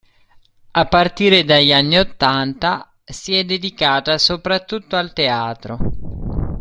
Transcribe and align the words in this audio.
A 0.71 0.87
partire 0.87 1.43
dagli 1.43 1.71
anni 1.71 1.99
ottanta 1.99 2.91
si 3.03 3.35
è 3.35 3.43
dedicata 3.45 4.17
soprattutto 4.17 4.95
al 4.95 5.13
teatro. 5.13 5.77